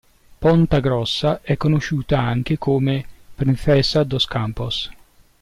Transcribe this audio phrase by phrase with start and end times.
[0.39, 3.05] Ponta Grossa è conosciuta anche come
[3.35, 4.89] "Princesa dos Campos".